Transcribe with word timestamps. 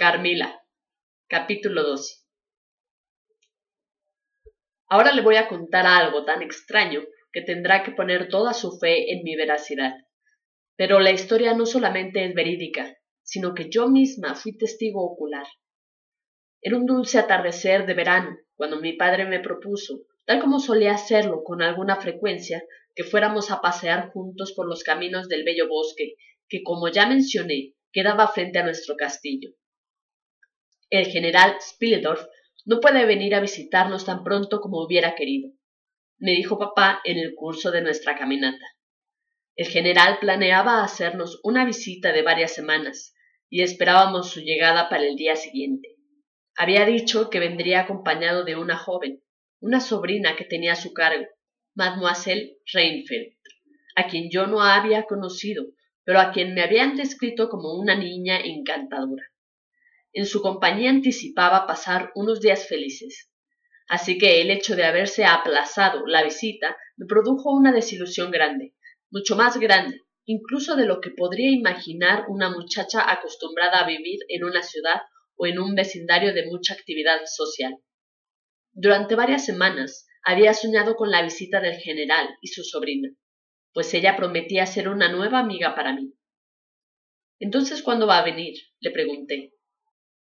Carmila. 0.00 0.58
Capítulo 1.28 1.82
12. 1.82 2.24
Ahora 4.88 5.12
le 5.12 5.20
voy 5.20 5.36
a 5.36 5.46
contar 5.46 5.86
algo 5.86 6.24
tan 6.24 6.40
extraño 6.40 7.02
que 7.30 7.42
tendrá 7.42 7.82
que 7.82 7.90
poner 7.90 8.30
toda 8.30 8.54
su 8.54 8.78
fe 8.78 9.12
en 9.12 9.22
mi 9.24 9.36
veracidad. 9.36 9.92
Pero 10.74 11.00
la 11.00 11.10
historia 11.10 11.52
no 11.52 11.66
solamente 11.66 12.24
es 12.24 12.32
verídica, 12.32 12.96
sino 13.22 13.52
que 13.52 13.68
yo 13.68 13.90
misma 13.90 14.34
fui 14.34 14.56
testigo 14.56 15.04
ocular. 15.04 15.46
Era 16.62 16.78
un 16.78 16.86
dulce 16.86 17.18
atardecer 17.18 17.84
de 17.84 17.92
verano, 17.92 18.38
cuando 18.54 18.80
mi 18.80 18.94
padre 18.94 19.26
me 19.26 19.40
propuso, 19.40 20.06
tal 20.24 20.40
como 20.40 20.60
solía 20.60 20.92
hacerlo 20.92 21.42
con 21.44 21.60
alguna 21.60 21.96
frecuencia, 22.00 22.64
que 22.94 23.04
fuéramos 23.04 23.50
a 23.50 23.60
pasear 23.60 24.08
juntos 24.12 24.54
por 24.56 24.66
los 24.66 24.82
caminos 24.82 25.28
del 25.28 25.44
bello 25.44 25.68
bosque, 25.68 26.14
que, 26.48 26.62
como 26.62 26.88
ya 26.88 27.06
mencioné, 27.06 27.74
quedaba 27.92 28.28
frente 28.28 28.60
a 28.60 28.64
nuestro 28.64 28.96
castillo. 28.96 29.50
El 30.90 31.06
general 31.06 31.56
Spildorf 31.60 32.20
no 32.64 32.80
puede 32.80 33.06
venir 33.06 33.36
a 33.36 33.40
visitarnos 33.40 34.04
tan 34.04 34.24
pronto 34.24 34.60
como 34.60 34.84
hubiera 34.84 35.14
querido, 35.14 35.50
me 36.18 36.32
dijo 36.32 36.58
papá 36.58 37.00
en 37.04 37.16
el 37.16 37.34
curso 37.34 37.70
de 37.70 37.80
nuestra 37.80 38.16
caminata. 38.16 38.66
El 39.56 39.68
general 39.68 40.18
planeaba 40.20 40.82
hacernos 40.82 41.40
una 41.44 41.64
visita 41.64 42.12
de 42.12 42.22
varias 42.22 42.54
semanas 42.54 43.14
y 43.48 43.62
esperábamos 43.62 44.30
su 44.30 44.40
llegada 44.40 44.88
para 44.88 45.04
el 45.04 45.16
día 45.16 45.36
siguiente. 45.36 45.96
Había 46.56 46.84
dicho 46.84 47.30
que 47.30 47.38
vendría 47.40 47.80
acompañado 47.80 48.44
de 48.44 48.56
una 48.56 48.76
joven, 48.76 49.22
una 49.60 49.80
sobrina 49.80 50.36
que 50.36 50.44
tenía 50.44 50.72
a 50.72 50.76
su 50.76 50.92
cargo, 50.92 51.24
Mademoiselle 51.74 52.58
Reinfeldt, 52.72 53.38
a 53.94 54.08
quien 54.08 54.28
yo 54.30 54.46
no 54.46 54.60
había 54.60 55.04
conocido, 55.04 55.64
pero 56.04 56.20
a 56.20 56.32
quien 56.32 56.52
me 56.52 56.62
habían 56.62 56.96
descrito 56.96 57.48
como 57.48 57.74
una 57.74 57.94
niña 57.94 58.40
encantadora. 58.40 59.24
En 60.12 60.26
su 60.26 60.42
compañía 60.42 60.90
anticipaba 60.90 61.66
pasar 61.66 62.10
unos 62.16 62.40
días 62.40 62.66
felices, 62.66 63.30
así 63.88 64.18
que 64.18 64.40
el 64.40 64.50
hecho 64.50 64.74
de 64.74 64.84
haberse 64.84 65.24
aplazado 65.24 66.04
la 66.06 66.24
visita 66.24 66.76
me 66.96 67.06
produjo 67.06 67.52
una 67.52 67.72
desilusión 67.72 68.32
grande, 68.32 68.74
mucho 69.10 69.36
más 69.36 69.58
grande, 69.58 70.02
incluso 70.24 70.74
de 70.74 70.86
lo 70.86 71.00
que 71.00 71.10
podría 71.10 71.50
imaginar 71.50 72.24
una 72.28 72.50
muchacha 72.50 73.08
acostumbrada 73.10 73.80
a 73.80 73.86
vivir 73.86 74.18
en 74.28 74.44
una 74.44 74.62
ciudad 74.62 75.00
o 75.36 75.46
en 75.46 75.58
un 75.60 75.74
vecindario 75.74 76.34
de 76.34 76.46
mucha 76.46 76.74
actividad 76.74 77.20
social. 77.26 77.78
Durante 78.72 79.14
varias 79.14 79.44
semanas 79.44 80.08
había 80.24 80.54
soñado 80.54 80.96
con 80.96 81.10
la 81.10 81.22
visita 81.22 81.60
del 81.60 81.76
general 81.76 82.28
y 82.40 82.48
su 82.48 82.64
sobrina, 82.64 83.10
pues 83.72 83.94
ella 83.94 84.16
prometía 84.16 84.66
ser 84.66 84.88
una 84.88 85.10
nueva 85.10 85.38
amiga 85.38 85.74
para 85.74 85.94
mí. 85.94 86.14
Entonces, 87.38 87.82
¿cuándo 87.82 88.06
va 88.06 88.18
a 88.18 88.24
venir? 88.24 88.54
le 88.80 88.90
pregunté. 88.90 89.54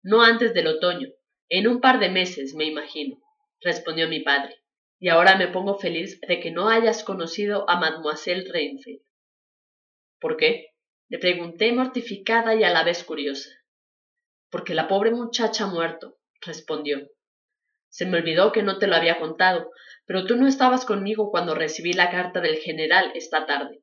No 0.04 0.22
antes 0.22 0.52
del 0.52 0.66
otoño, 0.66 1.08
en 1.48 1.66
un 1.66 1.80
par 1.80 1.98
de 1.98 2.10
meses, 2.10 2.54
me 2.54 2.66
imagino, 2.66 3.16
respondió 3.62 4.06
mi 4.06 4.20
padre, 4.20 4.62
y 5.00 5.08
ahora 5.08 5.36
me 5.36 5.48
pongo 5.48 5.78
feliz 5.78 6.20
de 6.20 6.40
que 6.40 6.50
no 6.50 6.68
hayas 6.68 7.02
conocido 7.04 7.68
a 7.70 7.80
mademoiselle 7.80 8.44
Reinfeldt. 8.52 9.02
¿Por 10.20 10.36
qué? 10.36 10.74
le 11.08 11.18
pregunté 11.18 11.72
mortificada 11.72 12.54
y 12.54 12.64
a 12.64 12.70
la 12.70 12.84
vez 12.84 13.02
curiosa. 13.02 13.48
Porque 14.50 14.74
la 14.74 14.88
pobre 14.88 15.10
muchacha 15.10 15.64
ha 15.64 15.68
muerto, 15.68 16.18
respondió. 16.42 17.08
Se 17.88 18.04
me 18.04 18.18
olvidó 18.18 18.52
que 18.52 18.62
no 18.62 18.78
te 18.78 18.86
lo 18.86 18.96
había 18.96 19.18
contado, 19.18 19.70
pero 20.06 20.26
tú 20.26 20.36
no 20.36 20.46
estabas 20.46 20.84
conmigo 20.84 21.30
cuando 21.30 21.54
recibí 21.54 21.94
la 21.94 22.10
carta 22.10 22.40
del 22.40 22.56
general 22.56 23.10
esta 23.14 23.46
tarde. 23.46 23.82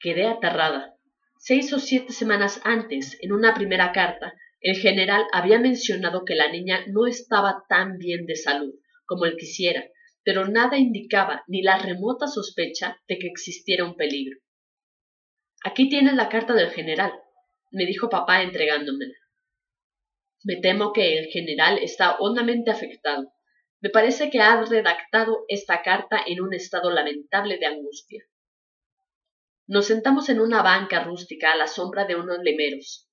Quedé 0.00 0.26
aterrada. 0.26 0.96
Seis 1.38 1.72
o 1.72 1.78
siete 1.78 2.12
semanas 2.12 2.60
antes, 2.64 3.16
en 3.20 3.32
una 3.32 3.54
primera 3.54 3.92
carta, 3.92 4.34
el 4.64 4.76
general 4.76 5.26
había 5.30 5.58
mencionado 5.58 6.24
que 6.24 6.34
la 6.34 6.50
niña 6.50 6.86
no 6.88 7.06
estaba 7.06 7.64
tan 7.68 7.98
bien 7.98 8.24
de 8.24 8.34
salud 8.34 8.72
como 9.04 9.26
él 9.26 9.36
quisiera, 9.36 9.84
pero 10.24 10.48
nada 10.48 10.78
indicaba 10.78 11.44
ni 11.46 11.60
la 11.60 11.76
remota 11.76 12.26
sospecha 12.26 12.98
de 13.06 13.18
que 13.18 13.26
existiera 13.26 13.84
un 13.84 13.94
peligro. 13.94 14.38
Aquí 15.62 15.90
tienes 15.90 16.14
la 16.14 16.30
carta 16.30 16.54
del 16.54 16.70
general, 16.70 17.12
me 17.72 17.84
dijo 17.84 18.08
papá 18.08 18.42
entregándomela. 18.42 19.14
Me 20.44 20.56
temo 20.56 20.94
que 20.94 21.18
el 21.18 21.26
general 21.26 21.78
está 21.78 22.16
hondamente 22.18 22.70
afectado. 22.70 23.34
Me 23.82 23.90
parece 23.90 24.30
que 24.30 24.40
ha 24.40 24.62
redactado 24.62 25.44
esta 25.48 25.82
carta 25.82 26.20
en 26.26 26.40
un 26.40 26.54
estado 26.54 26.90
lamentable 26.90 27.58
de 27.58 27.66
angustia. 27.66 28.24
Nos 29.66 29.88
sentamos 29.88 30.30
en 30.30 30.40
una 30.40 30.62
banca 30.62 31.04
rústica 31.04 31.52
a 31.52 31.56
la 31.56 31.66
sombra 31.66 32.06
de 32.06 32.16
unos 32.16 32.38
lemeros. 32.42 33.03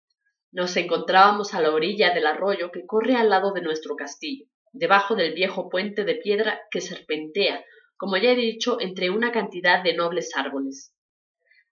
Nos 0.54 0.76
encontrábamos 0.76 1.54
a 1.54 1.62
la 1.62 1.72
orilla 1.72 2.14
del 2.14 2.28
arroyo 2.28 2.72
que 2.72 2.86
corre 2.86 3.16
al 3.16 3.30
lado 3.30 3.54
de 3.54 3.62
nuestro 3.62 3.96
castillo, 3.96 4.48
debajo 4.74 5.16
del 5.16 5.34
viejo 5.34 5.70
puente 5.70 6.04
de 6.04 6.16
piedra 6.16 6.60
que 6.70 6.82
serpentea, 6.82 7.64
como 7.96 8.18
ya 8.18 8.32
he 8.32 8.36
dicho, 8.36 8.82
entre 8.82 9.10
una 9.10 9.32
cantidad 9.32 9.82
de 9.82 9.94
nobles 9.94 10.32
árboles. 10.36 10.94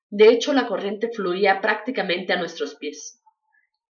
De 0.10 0.30
hecho, 0.30 0.54
la 0.54 0.66
corriente 0.66 1.10
fluía 1.12 1.60
prácticamente 1.60 2.32
a 2.32 2.38
nuestros 2.38 2.76
pies. 2.76 3.22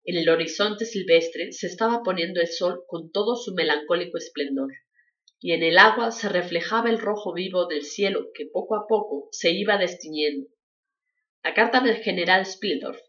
En 0.03 0.17
el 0.17 0.27
horizonte 0.27 0.85
silvestre 0.85 1.51
se 1.51 1.67
estaba 1.67 2.01
poniendo 2.01 2.41
el 2.41 2.47
sol 2.47 2.83
con 2.87 3.11
todo 3.11 3.35
su 3.35 3.53
melancólico 3.53 4.17
esplendor, 4.17 4.71
y 5.39 5.51
en 5.51 5.61
el 5.61 5.77
agua 5.77 6.09
se 6.09 6.29
reflejaba 6.29 6.89
el 6.89 6.97
rojo 6.97 7.31
vivo 7.33 7.67
del 7.67 7.83
cielo 7.83 8.31
que 8.33 8.47
poco 8.51 8.75
a 8.75 8.87
poco 8.87 9.29
se 9.31 9.51
iba 9.51 9.77
destiñendo. 9.77 10.47
La 11.43 11.53
carta 11.53 11.79
del 11.79 11.97
general 11.97 12.45
Spildorf 12.47 12.99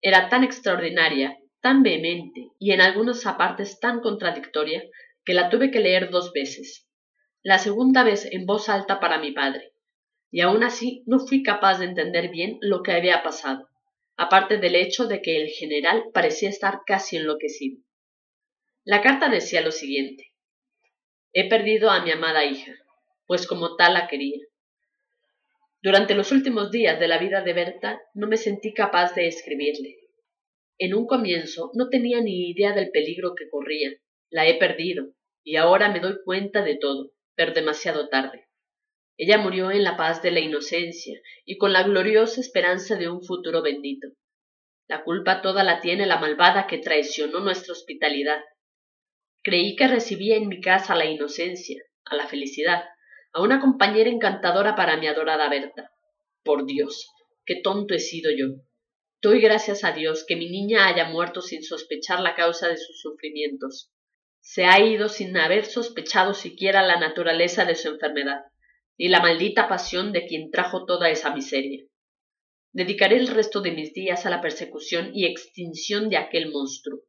era 0.00 0.28
tan 0.28 0.44
extraordinaria, 0.44 1.38
tan 1.60 1.82
vehemente 1.82 2.50
y 2.58 2.72
en 2.72 2.80
algunas 2.80 3.26
apartes 3.26 3.80
tan 3.80 4.00
contradictoria 4.00 4.82
que 5.24 5.34
la 5.34 5.50
tuve 5.50 5.70
que 5.70 5.80
leer 5.80 6.10
dos 6.10 6.32
veces. 6.32 6.88
La 7.42 7.58
segunda 7.58 8.04
vez 8.04 8.26
en 8.30 8.46
voz 8.46 8.68
alta 8.68 9.00
para 9.00 9.18
mi 9.18 9.32
padre, 9.32 9.72
y 10.30 10.40
aun 10.40 10.62
así 10.64 11.02
no 11.06 11.18
fui 11.20 11.42
capaz 11.42 11.78
de 11.78 11.86
entender 11.86 12.30
bien 12.30 12.58
lo 12.60 12.82
que 12.82 12.92
había 12.92 13.22
pasado, 13.22 13.68
aparte 14.16 14.58
del 14.58 14.74
hecho 14.74 15.06
de 15.06 15.22
que 15.22 15.42
el 15.42 15.48
general 15.48 16.04
parecía 16.12 16.48
estar 16.48 16.80
casi 16.86 17.16
enloquecido. 17.16 17.82
La 18.84 19.02
carta 19.02 19.28
decía 19.28 19.60
lo 19.62 19.72
siguiente 19.72 20.32
He 21.32 21.48
perdido 21.48 21.90
a 21.90 22.02
mi 22.02 22.12
amada 22.12 22.44
hija, 22.44 22.72
pues 23.26 23.46
como 23.46 23.76
tal 23.76 23.94
la 23.94 24.06
quería. 24.06 24.40
Durante 25.86 26.16
los 26.16 26.32
últimos 26.32 26.72
días 26.72 26.98
de 26.98 27.06
la 27.06 27.16
vida 27.16 27.42
de 27.42 27.52
Berta 27.52 28.02
no 28.12 28.26
me 28.26 28.38
sentí 28.38 28.74
capaz 28.74 29.14
de 29.14 29.28
escribirle. 29.28 29.94
En 30.78 30.94
un 30.94 31.06
comienzo 31.06 31.70
no 31.74 31.90
tenía 31.90 32.20
ni 32.20 32.50
idea 32.50 32.72
del 32.72 32.90
peligro 32.90 33.36
que 33.36 33.48
corría. 33.48 33.92
La 34.28 34.48
he 34.48 34.58
perdido, 34.58 35.12
y 35.44 35.54
ahora 35.54 35.88
me 35.88 36.00
doy 36.00 36.16
cuenta 36.24 36.64
de 36.64 36.74
todo, 36.74 37.12
pero 37.36 37.52
demasiado 37.52 38.08
tarde. 38.08 38.48
Ella 39.16 39.38
murió 39.38 39.70
en 39.70 39.84
la 39.84 39.96
paz 39.96 40.22
de 40.22 40.32
la 40.32 40.40
inocencia 40.40 41.20
y 41.44 41.56
con 41.56 41.72
la 41.72 41.84
gloriosa 41.84 42.40
esperanza 42.40 42.96
de 42.96 43.08
un 43.08 43.22
futuro 43.22 43.62
bendito. 43.62 44.08
La 44.88 45.04
culpa 45.04 45.40
toda 45.40 45.62
la 45.62 45.80
tiene 45.80 46.04
la 46.06 46.18
malvada 46.18 46.66
que 46.66 46.78
traicionó 46.78 47.38
nuestra 47.38 47.74
hospitalidad. 47.74 48.40
Creí 49.44 49.76
que 49.76 49.86
recibía 49.86 50.34
en 50.34 50.48
mi 50.48 50.60
casa 50.60 50.96
la 50.96 51.04
inocencia, 51.04 51.80
a 52.06 52.16
la 52.16 52.26
felicidad, 52.26 52.86
a 53.36 53.42
una 53.42 53.60
compañera 53.60 54.08
encantadora 54.08 54.74
para 54.74 54.96
mi 54.96 55.08
adorada 55.08 55.50
Berta. 55.50 55.92
Por 56.42 56.64
Dios, 56.64 57.10
qué 57.44 57.56
tonto 57.56 57.92
he 57.92 57.98
sido 57.98 58.30
yo. 58.34 58.62
Doy 59.20 59.42
gracias 59.42 59.84
a 59.84 59.92
Dios 59.92 60.24
que 60.26 60.36
mi 60.36 60.48
niña 60.48 60.88
haya 60.88 61.10
muerto 61.10 61.42
sin 61.42 61.62
sospechar 61.62 62.20
la 62.20 62.34
causa 62.34 62.66
de 62.66 62.78
sus 62.78 62.98
sufrimientos. 62.98 63.92
Se 64.40 64.64
ha 64.64 64.80
ido 64.80 65.10
sin 65.10 65.36
haber 65.36 65.66
sospechado 65.66 66.32
siquiera 66.32 66.80
la 66.80 66.98
naturaleza 66.98 67.66
de 67.66 67.74
su 67.74 67.88
enfermedad, 67.88 68.40
ni 68.96 69.08
la 69.08 69.20
maldita 69.20 69.68
pasión 69.68 70.12
de 70.12 70.24
quien 70.24 70.50
trajo 70.50 70.86
toda 70.86 71.10
esa 71.10 71.34
miseria. 71.34 71.84
Dedicaré 72.72 73.18
el 73.18 73.28
resto 73.28 73.60
de 73.60 73.72
mis 73.72 73.92
días 73.92 74.24
a 74.24 74.30
la 74.30 74.40
persecución 74.40 75.10
y 75.12 75.26
extinción 75.26 76.08
de 76.08 76.16
aquel 76.16 76.50
monstruo. 76.50 77.00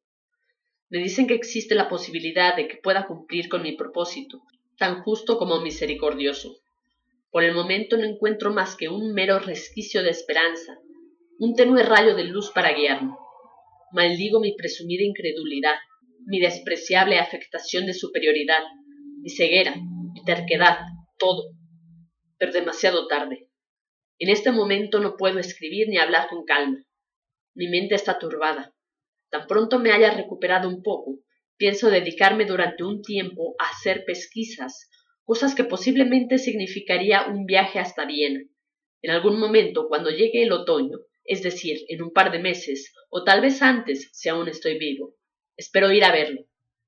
Me 0.90 0.98
dicen 1.00 1.26
que 1.26 1.36
existe 1.36 1.74
la 1.74 1.88
posibilidad 1.88 2.54
de 2.54 2.68
que 2.68 2.76
pueda 2.76 3.08
cumplir 3.08 3.48
con 3.48 3.62
mi 3.62 3.78
propósito, 3.78 4.42
tan 4.78 5.02
justo 5.02 5.38
como 5.38 5.60
misericordioso. 5.62 6.56
Por 7.32 7.44
el 7.44 7.54
momento 7.54 7.98
no 7.98 8.06
encuentro 8.06 8.54
más 8.54 8.76
que 8.76 8.90
un 8.90 9.14
mero 9.14 9.40
resquicio 9.40 10.04
de 10.04 10.12
esperanza, 10.12 10.78
un 11.40 11.56
tenue 11.56 11.84
rayo 11.84 12.16
de 12.16 12.24
luz 12.24 12.52
para 12.52 12.74
guiarme. 12.74 13.14
Maldigo 13.92 14.40
mi 14.40 14.56
presumida 14.56 15.04
incredulidad, 15.04 15.76
mi 16.26 16.40
despreciable 16.40 17.20
afectación 17.20 17.86
de 17.86 17.94
superioridad, 17.94 18.64
mi 19.22 19.30
ceguera, 19.30 19.76
mi 20.14 20.24
terquedad, 20.24 20.80
todo. 21.18 21.52
Pero 22.38 22.52
demasiado 22.52 23.08
tarde. 23.08 23.50
En 24.20 24.30
este 24.30 24.52
momento 24.52 25.00
no 25.00 25.16
puedo 25.16 25.40
escribir 25.40 25.90
ni 25.90 25.98
hablar 25.98 26.28
con 26.30 26.44
calma. 26.44 26.84
Mi 27.56 27.68
mente 27.68 27.96
está 27.96 28.20
turbada. 28.20 28.74
Tan 29.30 29.48
pronto 29.48 29.80
me 29.80 29.92
haya 29.92 30.12
recuperado 30.12 30.70
un 30.70 30.82
poco, 30.82 31.20
Pienso 31.58 31.90
dedicarme 31.90 32.46
durante 32.46 32.84
un 32.84 33.02
tiempo 33.02 33.56
a 33.60 33.70
hacer 33.70 34.06
pesquisas, 34.06 34.90
cosas 35.24 35.56
que 35.56 35.64
posiblemente 35.64 36.38
significaría 36.38 37.28
un 37.28 37.46
viaje 37.46 37.80
hasta 37.80 38.06
Viena. 38.06 38.42
En 39.02 39.12
algún 39.12 39.40
momento, 39.40 39.88
cuando 39.88 40.10
llegue 40.10 40.44
el 40.44 40.52
otoño, 40.52 41.00
es 41.24 41.44
decir, 41.44 41.80
en 41.90 42.02
un 42.02 42.14
par 42.14 42.32
de 42.32 42.40
meses, 42.40 42.94
o 43.10 43.24
tal 43.24 43.42
vez 43.42 43.62
antes, 43.62 44.10
si 44.14 44.30
aún 44.30 44.48
estoy 44.48 44.78
vivo, 44.78 45.18
Espero 45.58 45.92
ir 45.92 46.04
a 46.04 46.12
verlo, 46.12 46.46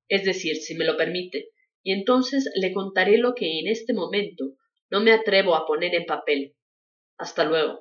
es 0.08 0.24
decir, 0.24 0.56
si 0.56 0.76
me 0.76 0.84
lo 0.84 0.96
permite, 0.96 1.50
y 1.82 1.92
entonces 1.92 2.48
le 2.54 2.72
contaré 2.72 3.18
lo 3.18 3.34
que 3.34 3.58
en 3.58 3.66
este 3.66 3.92
momento 3.92 4.54
no 4.90 5.00
me 5.00 5.12
atrevo 5.12 5.56
a 5.56 5.66
poner 5.66 5.94
en 5.96 6.06
papel. 6.06 6.54
Hasta 7.18 7.44
luego. 7.44 7.80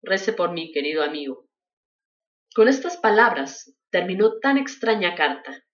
Rece 0.00 0.32
por 0.32 0.52
mí, 0.52 0.70
querido 0.70 1.02
amigo. 1.02 1.48
Con 2.54 2.68
estas 2.68 2.96
palabras 2.96 3.74
terminó 3.90 4.38
tan 4.38 4.58
extraña 4.58 5.16
carta. 5.16 5.64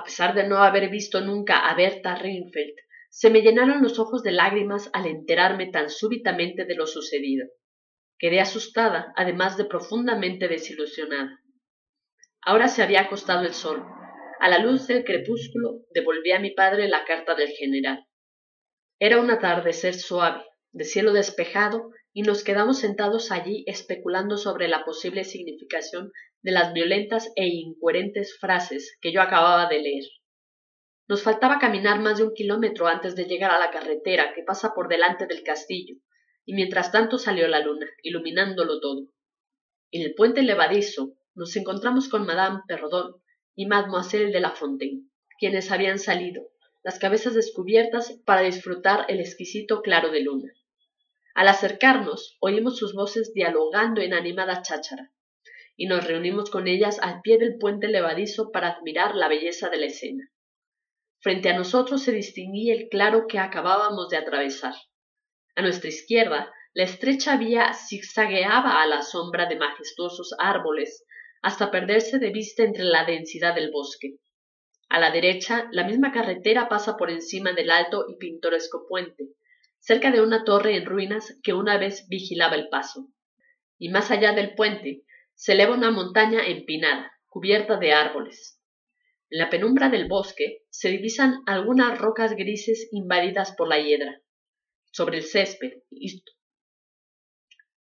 A 0.00 0.02
pesar 0.02 0.34
de 0.34 0.44
no 0.48 0.56
haber 0.56 0.88
visto 0.88 1.20
nunca 1.20 1.68
a 1.68 1.74
Berta 1.74 2.14
Reinfeldt, 2.14 2.78
se 3.10 3.28
me 3.28 3.42
llenaron 3.42 3.82
los 3.82 3.98
ojos 3.98 4.22
de 4.22 4.32
lágrimas 4.32 4.88
al 4.94 5.04
enterarme 5.04 5.66
tan 5.66 5.90
súbitamente 5.90 6.64
de 6.64 6.74
lo 6.74 6.86
sucedido. 6.86 7.46
Quedé 8.18 8.40
asustada, 8.40 9.12
además 9.14 9.58
de 9.58 9.66
profundamente 9.66 10.48
desilusionada. 10.48 11.42
Ahora 12.40 12.68
se 12.68 12.82
había 12.82 13.02
acostado 13.02 13.44
el 13.44 13.52
sol. 13.52 13.84
A 14.40 14.48
la 14.48 14.56
luz 14.56 14.86
del 14.86 15.04
crepúsculo 15.04 15.82
devolví 15.92 16.32
a 16.32 16.40
mi 16.40 16.52
padre 16.52 16.88
la 16.88 17.04
carta 17.04 17.34
del 17.34 17.50
general. 17.50 18.06
Era 18.98 19.20
un 19.20 19.30
atardecer 19.30 19.92
suave, 19.92 20.42
de 20.72 20.84
cielo 20.84 21.12
despejado, 21.12 21.90
y 22.14 22.22
nos 22.22 22.42
quedamos 22.42 22.78
sentados 22.78 23.30
allí 23.30 23.64
especulando 23.66 24.38
sobre 24.38 24.66
la 24.66 24.82
posible 24.82 25.24
significación 25.24 26.10
de 26.42 26.52
las 26.52 26.72
violentas 26.72 27.30
e 27.36 27.46
incoherentes 27.46 28.38
frases 28.38 28.96
que 29.00 29.12
yo 29.12 29.20
acababa 29.20 29.68
de 29.68 29.80
leer. 29.80 30.04
Nos 31.08 31.22
faltaba 31.22 31.58
caminar 31.58 32.00
más 32.00 32.18
de 32.18 32.24
un 32.24 32.34
kilómetro 32.34 32.86
antes 32.86 33.16
de 33.16 33.24
llegar 33.24 33.50
a 33.50 33.58
la 33.58 33.70
carretera 33.70 34.32
que 34.32 34.42
pasa 34.42 34.72
por 34.74 34.88
delante 34.88 35.26
del 35.26 35.42
castillo, 35.42 35.96
y 36.46 36.54
mientras 36.54 36.92
tanto 36.92 37.18
salió 37.18 37.46
la 37.48 37.60
luna, 37.60 37.86
iluminándolo 38.02 38.80
todo. 38.80 39.08
En 39.90 40.02
el 40.02 40.14
puente 40.14 40.42
levadizo 40.42 41.14
nos 41.34 41.54
encontramos 41.56 42.08
con 42.08 42.26
Madame 42.26 42.60
Perrodon 42.66 43.16
y 43.54 43.66
Mademoiselle 43.66 44.32
de 44.32 44.40
la 44.40 44.50
Fontaine, 44.50 45.08
quienes 45.38 45.70
habían 45.70 45.98
salido, 45.98 46.42
las 46.82 46.98
cabezas 46.98 47.34
descubiertas, 47.34 48.20
para 48.24 48.42
disfrutar 48.42 49.04
el 49.08 49.20
exquisito 49.20 49.82
claro 49.82 50.10
de 50.10 50.20
luna. 50.20 50.52
Al 51.34 51.48
acercarnos, 51.48 52.36
oímos 52.40 52.78
sus 52.78 52.94
voces 52.94 53.32
dialogando 53.34 54.00
en 54.00 54.14
animada 54.14 54.62
cháchara, 54.62 55.12
y 55.80 55.86
nos 55.86 56.06
reunimos 56.06 56.50
con 56.50 56.68
ellas 56.68 56.98
al 57.00 57.22
pie 57.22 57.38
del 57.38 57.56
puente 57.56 57.88
levadizo 57.88 58.52
para 58.52 58.68
admirar 58.68 59.14
la 59.14 59.28
belleza 59.28 59.70
de 59.70 59.78
la 59.78 59.86
escena. 59.86 60.30
Frente 61.20 61.48
a 61.48 61.56
nosotros 61.56 62.02
se 62.02 62.12
distinguía 62.12 62.74
el 62.74 62.90
claro 62.90 63.24
que 63.26 63.38
acabábamos 63.38 64.10
de 64.10 64.18
atravesar. 64.18 64.74
A 65.56 65.62
nuestra 65.62 65.88
izquierda, 65.88 66.52
la 66.74 66.84
estrecha 66.84 67.38
vía 67.38 67.72
zigzagueaba 67.72 68.82
a 68.82 68.86
la 68.86 69.00
sombra 69.00 69.46
de 69.46 69.56
majestuosos 69.56 70.34
árboles 70.38 71.06
hasta 71.40 71.70
perderse 71.70 72.18
de 72.18 72.28
vista 72.28 72.62
entre 72.62 72.84
la 72.84 73.06
densidad 73.06 73.54
del 73.54 73.70
bosque. 73.70 74.18
A 74.90 75.00
la 75.00 75.10
derecha, 75.10 75.66
la 75.72 75.84
misma 75.84 76.12
carretera 76.12 76.68
pasa 76.68 76.98
por 76.98 77.10
encima 77.10 77.54
del 77.54 77.70
alto 77.70 78.04
y 78.06 78.16
pintoresco 78.16 78.84
puente, 78.86 79.28
cerca 79.78 80.10
de 80.10 80.20
una 80.20 80.44
torre 80.44 80.76
en 80.76 80.84
ruinas 80.84 81.38
que 81.42 81.54
una 81.54 81.78
vez 81.78 82.06
vigilaba 82.10 82.56
el 82.56 82.68
paso. 82.68 83.08
Y 83.78 83.88
más 83.88 84.10
allá 84.10 84.34
del 84.34 84.54
puente 84.54 85.04
se 85.40 85.52
eleva 85.52 85.74
una 85.74 85.90
montaña 85.90 86.46
empinada, 86.46 87.10
cubierta 87.26 87.78
de 87.78 87.94
árboles. 87.94 88.60
En 89.30 89.38
la 89.38 89.48
penumbra 89.48 89.88
del 89.88 90.06
bosque 90.06 90.64
se 90.68 90.90
divisan 90.90 91.38
algunas 91.46 91.98
rocas 91.98 92.36
grises 92.36 92.90
invadidas 92.92 93.52
por 93.56 93.66
la 93.66 93.80
hiedra. 93.80 94.20
Sobre 94.92 95.16
el 95.16 95.24
césped 95.24 95.78
y, 95.90 96.22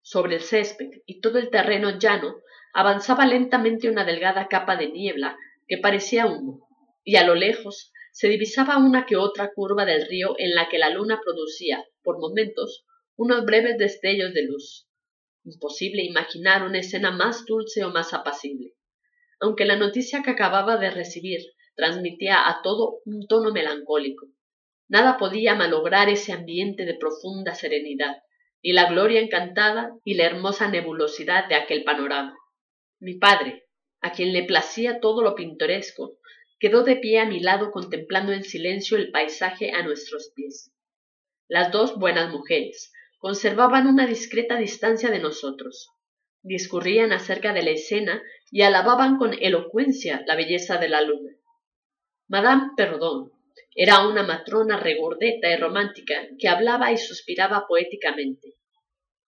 sobre 0.04 0.36
el 0.36 0.42
césped 0.42 1.02
y 1.08 1.20
todo 1.20 1.40
el 1.40 1.50
terreno 1.50 1.98
llano 1.98 2.36
avanzaba 2.76 3.26
lentamente 3.26 3.90
una 3.90 4.06
delgada 4.06 4.48
capa 4.50 4.76
de 4.76 4.90
niebla 4.92 5.36
que 5.68 5.80
parecía 5.80 6.28
humo, 6.28 6.70
y 7.04 7.16
a 7.16 7.26
lo 7.26 7.34
lejos 7.34 7.92
se 8.12 8.28
divisaba 8.28 8.78
una 8.78 9.08
que 9.08 9.16
otra 9.16 9.52
curva 9.52 9.84
del 9.84 10.06
río 10.08 10.36
en 10.38 10.54
la 10.54 10.70
que 10.70 10.78
la 10.78 10.92
luna 10.92 11.20
producía, 11.26 11.84
por 12.04 12.20
momentos, 12.20 12.86
unos 13.16 13.46
breves 13.46 13.80
destellos 13.80 14.32
de 14.36 14.44
luz. 14.44 14.87
Imposible 15.48 16.04
imaginar 16.04 16.64
una 16.64 16.80
escena 16.80 17.10
más 17.10 17.46
dulce 17.46 17.86
o 17.86 17.90
más 17.90 18.14
apacible. 18.14 18.74
Aunque 19.40 19.64
la 19.64 19.78
noticia 19.78 20.22
que 20.22 20.32
acababa 20.32 20.76
de 20.76 20.92
recibir 20.92 21.40
transmitía 21.74 22.50
a 22.50 22.62
todo 22.62 23.00
un 23.06 23.28
tono 23.28 23.54
melancólico, 23.54 24.28
nada 24.90 25.18
podía 25.18 25.56
malograr 25.56 26.10
ese 26.10 26.34
ambiente 26.34 26.84
de 26.84 26.96
profunda 26.96 27.56
serenidad, 27.56 28.18
y 28.62 28.74
la 28.74 28.90
gloria 28.90 29.22
encantada 29.22 29.94
y 30.04 30.16
la 30.16 30.26
hermosa 30.26 30.68
nebulosidad 30.68 31.48
de 31.48 31.56
aquel 31.56 31.86
panorama. 31.86 32.36
Mi 33.00 33.18
padre, 33.18 33.68
a 34.02 34.12
quien 34.12 34.34
le 34.34 34.44
placía 34.44 35.00
todo 35.00 35.22
lo 35.22 35.34
pintoresco, 35.34 36.18
quedó 36.60 36.84
de 36.84 36.98
pie 36.98 37.20
a 37.20 37.26
mi 37.26 37.40
lado 37.40 37.72
contemplando 37.72 38.34
en 38.34 38.44
silencio 38.44 38.98
el 38.98 39.12
paisaje 39.12 39.72
a 39.72 39.82
nuestros 39.82 40.34
pies. 40.36 40.74
Las 41.48 41.72
dos 41.72 41.98
buenas 41.98 42.34
mujeres 42.34 42.92
conservaban 43.18 43.88
una 43.88 44.06
discreta 44.06 44.58
distancia 44.58 45.10
de 45.10 45.20
nosotros. 45.20 45.90
Discurrían 46.44 47.12
acerca 47.12 47.54
de 47.54 47.64
la 47.64 47.72
escena 47.72 48.22
y 48.52 48.62
alababan 48.62 49.18
con 49.18 49.34
elocuencia 49.34 50.24
la 50.26 50.36
belleza 50.36 50.78
de 50.78 50.90
la 50.90 51.02
luna. 51.02 51.36
Madame 52.28 52.72
Perdón 52.76 53.32
era 53.76 54.08
una 54.08 54.24
matrona 54.24 54.80
regordeta 54.80 55.52
y 55.52 55.56
romántica 55.56 56.28
que 56.40 56.48
hablaba 56.48 56.92
y 56.92 56.98
suspiraba 56.98 57.66
poéticamente. 57.68 58.56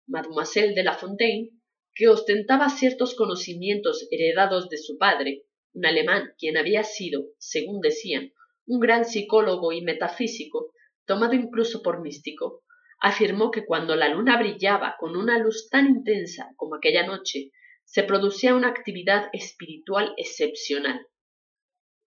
Mademoiselle 0.07 0.73
de 0.73 0.83
la 0.83 0.93
Fontaine 0.93 1.49
que 1.93 2.07
ostentaba 2.07 2.69
ciertos 2.69 3.13
conocimientos 3.13 4.07
heredados 4.09 4.69
de 4.69 4.77
su 4.77 4.97
padre, 4.97 5.43
un 5.73 5.85
alemán 5.85 6.33
quien 6.37 6.57
había 6.57 6.83
sido, 6.83 7.25
según 7.37 7.81
decían, 7.81 8.31
un 8.65 8.79
gran 8.79 9.05
psicólogo 9.05 9.71
y 9.71 9.81
metafísico, 9.81 10.71
tomado 11.05 11.33
incluso 11.33 11.81
por 11.81 12.01
místico, 12.01 12.63
afirmó 12.99 13.51
que 13.51 13.65
cuando 13.65 13.95
la 13.95 14.09
luna 14.09 14.37
brillaba 14.37 14.95
con 14.99 15.15
una 15.15 15.37
luz 15.37 15.69
tan 15.69 15.87
intensa 15.87 16.51
como 16.55 16.75
aquella 16.75 17.05
noche, 17.05 17.51
se 17.85 18.03
producía 18.03 18.55
una 18.55 18.67
actividad 18.67 19.29
espiritual 19.33 20.13
excepcional. 20.17 21.07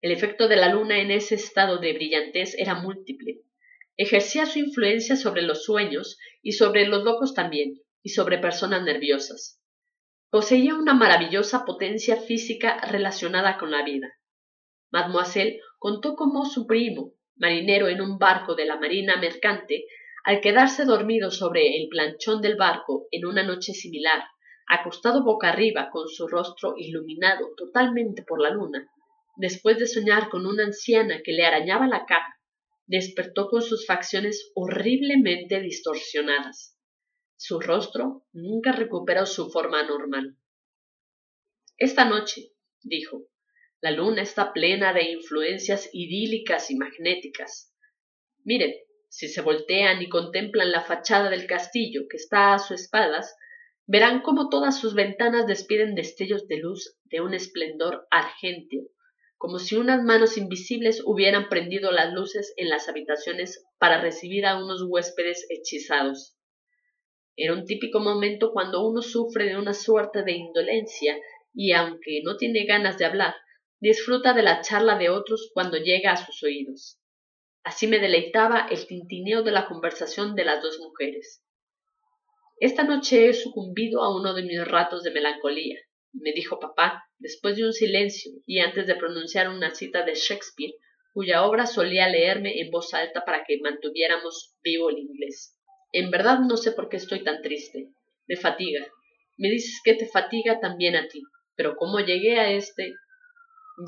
El 0.01 0.11
efecto 0.11 0.47
de 0.47 0.57
la 0.57 0.69
luna 0.69 0.99
en 0.99 1.11
ese 1.11 1.35
estado 1.35 1.77
de 1.77 1.93
brillantez 1.93 2.55
era 2.57 2.75
múltiple. 2.75 3.39
Ejercía 3.95 4.45
su 4.45 4.59
influencia 4.59 5.15
sobre 5.15 5.43
los 5.43 5.63
sueños 5.63 6.17
y 6.41 6.53
sobre 6.53 6.85
los 6.85 7.03
locos 7.03 7.33
también, 7.33 7.79
y 8.03 8.09
sobre 8.09 8.37
personas 8.37 8.83
nerviosas. 8.83 9.61
Poseía 10.29 10.75
una 10.75 10.93
maravillosa 10.93 11.63
potencia 11.63 12.17
física 12.17 12.81
relacionada 12.81 13.57
con 13.57 13.71
la 13.71 13.83
vida. 13.83 14.11
Mademoiselle 14.91 15.59
contó 15.79 16.15
cómo 16.15 16.45
su 16.45 16.67
primo, 16.67 17.13
marinero 17.35 17.87
en 17.87 18.01
un 18.01 18.17
barco 18.17 18.55
de 18.55 18.65
la 18.65 18.77
marina 18.77 19.15
mercante, 19.17 19.85
al 20.23 20.39
quedarse 20.39 20.85
dormido 20.85 21.31
sobre 21.31 21.75
el 21.77 21.89
planchón 21.89 22.41
del 22.41 22.55
barco 22.55 23.07
en 23.11 23.25
una 23.25 23.43
noche 23.43 23.73
similar, 23.73 24.23
acostado 24.67 25.23
boca 25.23 25.49
arriba 25.49 25.89
con 25.91 26.07
su 26.07 26.27
rostro 26.27 26.75
iluminado 26.77 27.53
totalmente 27.57 28.23
por 28.23 28.41
la 28.41 28.49
luna, 28.49 28.89
después 29.35 29.77
de 29.79 29.87
soñar 29.87 30.29
con 30.29 30.45
una 30.45 30.63
anciana 30.63 31.21
que 31.23 31.33
le 31.33 31.45
arañaba 31.45 31.87
la 31.87 32.05
cara, 32.05 32.39
despertó 32.85 33.49
con 33.49 33.61
sus 33.61 33.85
facciones 33.85 34.51
horriblemente 34.55 35.59
distorsionadas. 35.59 36.77
Su 37.35 37.59
rostro 37.59 38.25
nunca 38.31 38.71
recuperó 38.71 39.25
su 39.25 39.49
forma 39.49 39.83
normal. 39.83 40.37
Esta 41.77 42.05
noche, 42.05 42.53
dijo, 42.81 43.27
la 43.81 43.91
luna 43.91 44.21
está 44.21 44.53
plena 44.53 44.93
de 44.93 45.11
influencias 45.11 45.89
idílicas 45.91 46.71
y 46.71 46.77
magnéticas. 46.77 47.75
Miren, 48.45 48.73
si 49.13 49.27
se 49.27 49.41
voltean 49.41 50.01
y 50.01 50.09
contemplan 50.09 50.71
la 50.71 50.81
fachada 50.81 51.29
del 51.29 51.45
castillo 51.45 52.07
que 52.09 52.17
está 52.17 52.55
a 52.55 52.57
sus 52.57 52.81
espaldas, 52.81 53.35
verán 53.85 54.23
cómo 54.23 54.49
todas 54.49 54.79
sus 54.79 54.95
ventanas 54.95 55.45
despiden 55.45 55.93
destellos 55.93 56.47
de 56.47 56.57
luz 56.57 56.97
de 57.03 57.21
un 57.21 57.35
esplendor 57.35 58.07
argénteo, 58.09 58.81
como 59.37 59.59
si 59.59 59.75
unas 59.75 60.01
manos 60.03 60.35
invisibles 60.35 61.03
hubieran 61.05 61.47
prendido 61.47 61.91
las 61.91 62.11
luces 62.11 62.55
en 62.57 62.69
las 62.69 62.89
habitaciones 62.89 63.63
para 63.77 64.01
recibir 64.01 64.47
a 64.47 64.57
unos 64.57 64.81
huéspedes 64.81 65.45
hechizados. 65.47 66.35
Era 67.35 67.53
un 67.53 67.65
típico 67.65 67.99
momento 67.99 68.51
cuando 68.51 68.83
uno 68.83 69.03
sufre 69.03 69.45
de 69.45 69.57
una 69.57 69.75
suerte 69.75 70.23
de 70.23 70.31
indolencia 70.31 71.15
y 71.53 71.73
aunque 71.73 72.21
no 72.23 72.35
tiene 72.35 72.65
ganas 72.65 72.97
de 72.97 73.05
hablar, 73.05 73.35
disfruta 73.79 74.33
de 74.33 74.41
la 74.41 74.61
charla 74.61 74.97
de 74.97 75.11
otros 75.11 75.51
cuando 75.53 75.77
llega 75.77 76.13
a 76.13 76.25
sus 76.25 76.41
oídos. 76.41 76.97
Así 77.63 77.87
me 77.87 77.99
deleitaba 77.99 78.67
el 78.69 78.87
tintineo 78.87 79.43
de 79.43 79.51
la 79.51 79.67
conversación 79.67 80.35
de 80.35 80.45
las 80.45 80.61
dos 80.61 80.79
mujeres. 80.79 81.43
Esta 82.59 82.83
noche 82.83 83.29
he 83.29 83.33
sucumbido 83.33 84.03
a 84.03 84.15
uno 84.15 84.33
de 84.33 84.43
mis 84.43 84.65
ratos 84.65 85.03
de 85.03 85.11
melancolía, 85.11 85.79
me 86.13 86.31
dijo 86.31 86.59
papá, 86.59 87.03
después 87.17 87.55
de 87.55 87.65
un 87.65 87.73
silencio 87.73 88.31
y 88.45 88.59
antes 88.59 88.85
de 88.85 88.95
pronunciar 88.95 89.49
una 89.49 89.73
cita 89.73 90.03
de 90.03 90.13
Shakespeare, 90.13 90.75
cuya 91.13 91.45
obra 91.45 91.65
solía 91.65 92.07
leerme 92.07 92.59
en 92.59 92.69
voz 92.69 92.93
alta 92.93 93.23
para 93.25 93.43
que 93.45 93.59
mantuviéramos 93.61 94.55
vivo 94.63 94.89
el 94.89 94.99
inglés. 94.99 95.57
En 95.91 96.11
verdad 96.11 96.39
no 96.39 96.57
sé 96.57 96.71
por 96.71 96.89
qué 96.89 96.97
estoy 96.97 97.23
tan 97.23 97.41
triste. 97.41 97.89
Me 98.27 98.35
fatiga. 98.35 98.85
Me 99.37 99.49
dices 99.49 99.79
que 99.83 99.93
te 99.95 100.07
fatiga 100.07 100.59
también 100.59 100.95
a 100.95 101.07
ti. 101.07 101.21
Pero 101.55 101.75
cómo 101.75 101.99
llegué 101.99 102.39
a 102.39 102.51
este... 102.51 102.93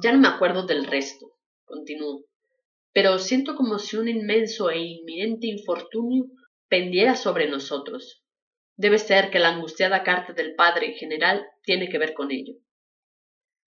Ya 0.01 0.11
no 0.11 0.19
me 0.19 0.27
acuerdo 0.27 0.65
del 0.65 0.85
resto, 0.85 1.27
continuó, 1.63 2.25
pero 2.95 3.19
siento 3.19 3.57
como 3.57 3.77
si 3.77 3.97
un 3.97 4.07
inmenso 4.07 4.69
e 4.69 4.79
inminente 4.79 5.47
infortunio 5.47 6.27
pendiera 6.69 7.17
sobre 7.17 7.49
nosotros. 7.49 8.23
Debe 8.77 8.99
ser 8.99 9.29
que 9.31 9.39
la 9.39 9.49
angustiada 9.49 10.01
carta 10.01 10.31
del 10.31 10.55
padre 10.55 10.93
general 10.93 11.45
tiene 11.61 11.89
que 11.89 11.97
ver 11.97 12.13
con 12.13 12.31
ello. 12.31 12.53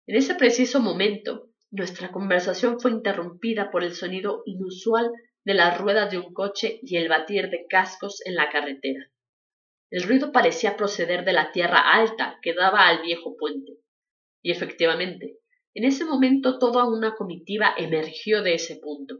En 0.06 0.16
ese 0.16 0.34
preciso 0.34 0.80
momento, 0.80 1.48
nuestra 1.70 2.12
conversación 2.12 2.78
fue 2.78 2.90
interrumpida 2.90 3.70
por 3.70 3.84
el 3.84 3.94
sonido 3.94 4.42
inusual 4.44 5.10
de 5.46 5.54
las 5.54 5.80
ruedas 5.80 6.10
de 6.10 6.18
un 6.18 6.34
coche 6.34 6.78
y 6.82 6.98
el 6.98 7.08
batir 7.08 7.48
de 7.48 7.64
cascos 7.70 8.20
en 8.26 8.34
la 8.34 8.50
carretera. 8.50 9.10
El 9.90 10.02
ruido 10.02 10.30
parecía 10.30 10.76
proceder 10.76 11.24
de 11.24 11.32
la 11.32 11.52
tierra 11.52 11.90
alta 11.90 12.38
que 12.42 12.52
daba 12.52 12.86
al 12.86 13.00
viejo 13.00 13.34
puente. 13.38 13.78
Y 14.42 14.50
efectivamente, 14.50 15.38
en 15.76 15.84
ese 15.84 16.06
momento 16.06 16.58
toda 16.58 16.86
una 16.86 17.14
comitiva 17.14 17.74
emergió 17.76 18.42
de 18.42 18.54
ese 18.54 18.76
punto. 18.76 19.16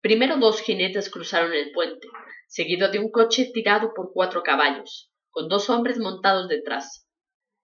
Primero 0.00 0.36
dos 0.36 0.60
jinetes 0.60 1.10
cruzaron 1.10 1.52
el 1.54 1.72
puente, 1.72 2.06
seguido 2.46 2.88
de 2.92 3.00
un 3.00 3.10
coche 3.10 3.50
tirado 3.52 3.92
por 3.92 4.12
cuatro 4.12 4.44
caballos, 4.44 5.10
con 5.30 5.48
dos 5.48 5.68
hombres 5.70 5.98
montados 5.98 6.46
detrás. 6.46 7.08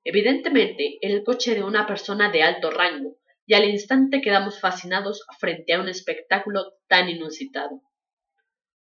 Evidentemente 0.03 0.99
era 1.01 1.15
el 1.15 1.23
coche 1.23 1.55
de 1.55 1.63
una 1.63 1.87
persona 1.87 2.33
de 2.33 2.43
alto 2.43 2.73
rango, 2.73 3.19
y 3.47 3.55
al 3.55 3.67
instante 3.67 4.21
quedamos 4.21 4.59
fascinados 4.59 5.25
frente 5.39 5.75
a 5.75 5.81
un 5.81 5.89
espectáculo 5.89 6.73
tan 6.89 7.09
inusitado. 7.09 7.83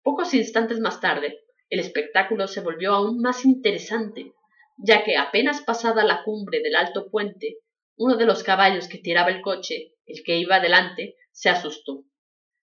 Pocos 0.01 0.33
instantes 0.33 0.79
más 0.79 0.99
tarde, 0.99 1.41
el 1.69 1.79
espectáculo 1.79 2.47
se 2.47 2.61
volvió 2.61 2.95
aún 2.95 3.21
más 3.21 3.45
interesante, 3.45 4.33
ya 4.79 5.03
que 5.03 5.15
apenas 5.15 5.61
pasada 5.61 6.03
la 6.03 6.23
cumbre 6.23 6.59
del 6.63 6.75
alto 6.75 7.11
puente, 7.11 7.59
uno 7.97 8.15
de 8.15 8.25
los 8.25 8.43
caballos 8.43 8.87
que 8.87 8.99
tiraba 8.99 9.29
el 9.29 9.41
coche, 9.41 9.93
el 10.05 10.23
que 10.23 10.37
iba 10.37 10.59
delante, 10.59 11.17
se 11.31 11.49
asustó. 11.49 12.03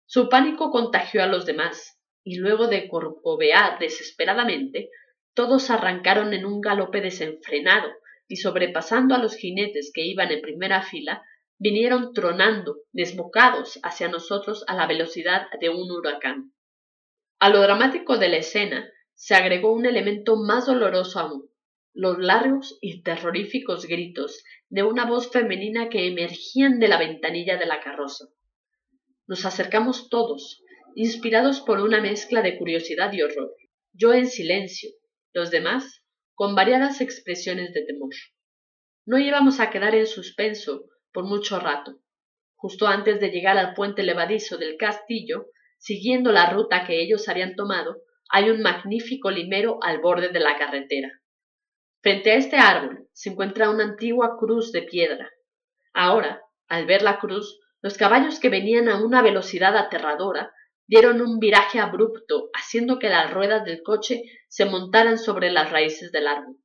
Su 0.06 0.28
pánico 0.28 0.70
contagió 0.70 1.22
a 1.22 1.26
los 1.26 1.44
demás, 1.44 1.98
y 2.22 2.36
luego 2.36 2.68
de 2.68 2.88
corcovear 2.88 3.78
desesperadamente, 3.78 4.90
todos 5.34 5.70
arrancaron 5.70 6.32
en 6.32 6.46
un 6.46 6.60
galope 6.60 7.00
desenfrenado, 7.00 7.90
y 8.28 8.36
sobrepasando 8.36 9.14
a 9.14 9.18
los 9.18 9.36
jinetes 9.36 9.90
que 9.92 10.06
iban 10.06 10.30
en 10.30 10.40
primera 10.40 10.82
fila, 10.82 11.22
vinieron 11.58 12.12
tronando, 12.12 12.78
desbocados 12.92 13.78
hacia 13.82 14.08
nosotros 14.08 14.64
a 14.66 14.74
la 14.74 14.86
velocidad 14.86 15.46
de 15.60 15.68
un 15.68 15.90
huracán. 15.90 16.52
A 17.38 17.48
lo 17.48 17.60
dramático 17.60 18.16
de 18.16 18.28
la 18.28 18.38
escena 18.38 18.90
se 19.14 19.34
agregó 19.34 19.72
un 19.72 19.86
elemento 19.86 20.36
más 20.36 20.66
doloroso 20.66 21.20
aún, 21.20 21.50
los 21.94 22.18
largos 22.18 22.76
y 22.80 23.02
terroríficos 23.02 23.86
gritos 23.86 24.42
de 24.68 24.82
una 24.82 25.06
voz 25.06 25.30
femenina 25.30 25.88
que 25.88 26.08
emergían 26.08 26.80
de 26.80 26.88
la 26.88 26.98
ventanilla 26.98 27.56
de 27.56 27.66
la 27.66 27.80
carroza. 27.80 28.26
Nos 29.28 29.44
acercamos 29.44 30.08
todos, 30.08 30.62
inspirados 30.96 31.60
por 31.60 31.80
una 31.80 32.00
mezcla 32.00 32.42
de 32.42 32.58
curiosidad 32.58 33.12
y 33.12 33.22
horror. 33.22 33.54
Yo 33.92 34.12
en 34.12 34.26
silencio, 34.26 34.90
los 35.32 35.52
demás 35.52 36.02
con 36.34 36.56
variadas 36.56 37.00
expresiones 37.00 37.72
de 37.72 37.84
temor. 37.84 38.10
No 39.06 39.18
íbamos 39.18 39.60
a 39.60 39.70
quedar 39.70 39.94
en 39.94 40.06
suspenso 40.06 40.86
por 41.12 41.24
mucho 41.24 41.60
rato. 41.60 42.00
Justo 42.56 42.88
antes 42.88 43.20
de 43.20 43.30
llegar 43.30 43.56
al 43.56 43.74
puente 43.74 44.02
levadizo 44.02 44.58
del 44.58 44.76
castillo, 44.76 45.46
siguiendo 45.78 46.32
la 46.32 46.50
ruta 46.50 46.84
que 46.86 47.00
ellos 47.00 47.28
habían 47.28 47.54
tomado, 47.54 48.02
hay 48.30 48.50
un 48.50 48.62
magnífico 48.62 49.30
limero 49.30 49.78
al 49.80 50.00
borde 50.00 50.30
de 50.30 50.40
la 50.40 50.58
carretera. 50.58 51.20
Frente 52.04 52.32
a 52.32 52.34
este 52.34 52.58
árbol 52.58 53.08
se 53.14 53.30
encuentra 53.30 53.70
una 53.70 53.84
antigua 53.84 54.36
cruz 54.38 54.72
de 54.72 54.82
piedra. 54.82 55.30
Ahora, 55.94 56.42
al 56.68 56.84
ver 56.84 57.00
la 57.00 57.18
cruz, 57.18 57.58
los 57.80 57.96
caballos 57.96 58.40
que 58.40 58.50
venían 58.50 58.90
a 58.90 59.02
una 59.02 59.22
velocidad 59.22 59.74
aterradora 59.74 60.52
dieron 60.86 61.22
un 61.22 61.38
viraje 61.38 61.80
abrupto, 61.80 62.50
haciendo 62.52 62.98
que 62.98 63.08
las 63.08 63.32
ruedas 63.32 63.64
del 63.64 63.82
coche 63.82 64.22
se 64.48 64.66
montaran 64.66 65.16
sobre 65.16 65.50
las 65.50 65.72
raíces 65.72 66.12
del 66.12 66.26
árbol. 66.26 66.58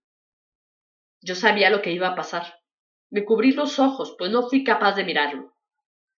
Yo 1.22 1.36
sabía 1.36 1.70
lo 1.70 1.82
que 1.82 1.94
iba 1.94 2.10
a 2.10 2.16
pasar. 2.16 2.56
Me 3.10 3.24
cubrí 3.24 3.54
los 3.54 3.80
ojos, 3.80 4.16
pues 4.20 4.30
no 4.32 4.50
fui 4.50 4.66
capaz 4.66 4.98
de 4.98 5.06
mirarlo. 5.06 5.54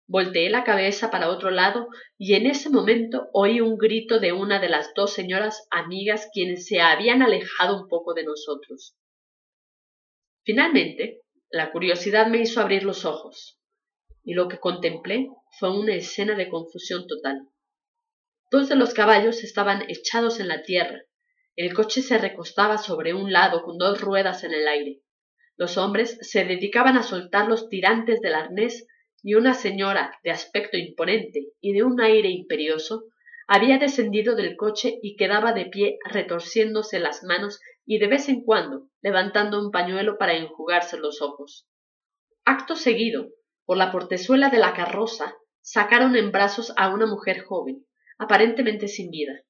Volteé 0.07 0.49
la 0.49 0.63
cabeza 0.63 1.11
para 1.11 1.29
otro 1.29 1.51
lado 1.51 1.89
y 2.17 2.33
en 2.33 2.47
ese 2.47 2.71
momento 2.71 3.29
oí 3.33 3.61
un 3.61 3.77
grito 3.77 4.19
de 4.19 4.31
una 4.31 4.59
de 4.59 4.69
las 4.69 4.95
dos 4.95 5.13
señoras 5.13 5.67
amigas 5.69 6.27
quienes 6.33 6.65
se 6.65 6.81
habían 6.81 7.21
alejado 7.21 7.79
un 7.83 7.87
poco 7.87 8.15
de 8.15 8.23
nosotros. 8.23 8.95
Finalmente, 10.43 11.21
la 11.49 11.71
curiosidad 11.71 12.27
me 12.27 12.39
hizo 12.39 12.61
abrir 12.61 12.83
los 12.83 13.05
ojos, 13.05 13.59
y 14.23 14.33
lo 14.33 14.47
que 14.47 14.59
contemplé 14.59 15.29
fue 15.59 15.77
una 15.77 15.95
escena 15.95 16.35
de 16.35 16.49
confusión 16.49 17.05
total. 17.07 17.47
Dos 18.49 18.67
de 18.69 18.75
los 18.75 18.93
caballos 18.93 19.43
estaban 19.43 19.83
echados 19.89 20.39
en 20.39 20.47
la 20.47 20.63
tierra. 20.63 21.03
El 21.55 21.73
coche 21.73 22.01
se 22.01 22.17
recostaba 22.17 22.77
sobre 22.77 23.13
un 23.13 23.31
lado 23.31 23.63
con 23.63 23.77
dos 23.77 24.01
ruedas 24.01 24.43
en 24.43 24.53
el 24.53 24.67
aire. 24.67 25.01
Los 25.57 25.77
hombres 25.77 26.17
se 26.21 26.43
dedicaban 26.43 26.97
a 26.97 27.03
soltar 27.03 27.47
los 27.47 27.69
tirantes 27.69 28.19
del 28.21 28.33
arnés 28.33 28.87
y 29.21 29.35
una 29.35 29.53
señora 29.53 30.17
de 30.23 30.31
aspecto 30.31 30.77
imponente 30.77 31.49
y 31.59 31.73
de 31.73 31.83
un 31.83 32.01
aire 32.01 32.29
imperioso 32.29 33.03
había 33.47 33.77
descendido 33.77 34.35
del 34.35 34.55
coche 34.55 34.97
y 35.01 35.15
quedaba 35.15 35.53
de 35.53 35.65
pie 35.65 35.99
retorciéndose 36.05 36.99
las 36.99 37.23
manos 37.23 37.59
y 37.91 37.99
de 37.99 38.07
vez 38.07 38.29
en 38.29 38.45
cuando 38.45 38.87
levantando 39.01 39.59
un 39.59 39.69
pañuelo 39.69 40.17
para 40.17 40.37
enjugarse 40.37 40.97
los 40.97 41.21
ojos. 41.21 41.67
Acto 42.45 42.77
seguido, 42.77 43.31
por 43.65 43.75
la 43.75 43.91
portezuela 43.91 44.47
de 44.47 44.59
la 44.59 44.73
carroza, 44.73 45.35
sacaron 45.59 46.15
en 46.15 46.31
brazos 46.31 46.71
a 46.77 46.87
una 46.87 47.05
mujer 47.05 47.43
joven, 47.43 47.85
aparentemente 48.17 48.87
sin 48.87 49.11
vida. 49.11 49.41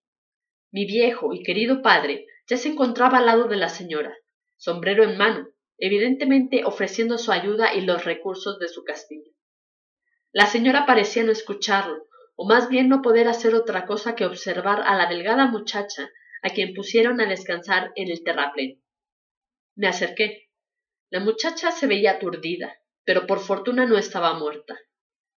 Mi 0.72 0.88
viejo 0.88 1.36
y 1.36 1.44
querido 1.44 1.84
padre 1.84 2.26
ya 2.48 2.58
se 2.58 2.70
encontraba 2.70 3.20
al 3.20 3.28
lado 3.28 3.44
de 3.44 3.58
la 3.58 3.70
señora, 3.70 4.18
sombrero 4.58 5.04
en 5.04 5.20
mano, 5.20 5.48
evidentemente 5.78 6.64
ofreciendo 6.66 7.20
su 7.20 7.32
ayuda 7.32 7.76
y 7.76 7.82
los 7.82 8.06
recursos 8.06 8.58
de 8.58 8.70
su 8.70 8.84
castillo. 8.84 9.30
La 10.32 10.48
señora 10.48 10.88
parecía 10.88 11.24
no 11.24 11.32
escucharlo, 11.32 12.08
o 12.36 12.48
más 12.48 12.70
bien 12.70 12.90
no 12.90 13.04
poder 13.04 13.28
hacer 13.28 13.54
otra 13.54 13.86
cosa 13.86 14.16
que 14.16 14.26
observar 14.26 14.82
a 14.84 14.96
la 14.96 15.06
delgada 15.06 15.46
muchacha 15.46 16.10
a 16.42 16.50
quien 16.50 16.74
pusieron 16.74 17.22
a 17.22 17.28
descansar 17.28 17.92
en 17.96 18.10
el 18.10 18.24
terraplén. 18.24 18.82
Me 19.76 19.88
acerqué. 19.88 20.50
La 21.10 21.20
muchacha 21.20 21.72
se 21.72 21.88
veía 21.88 22.12
aturdida, 22.12 22.80
pero 23.04 23.28
por 23.28 23.40
fortuna 23.40 23.86
no 23.86 23.98
estaba 23.98 24.38
muerta. 24.38 24.80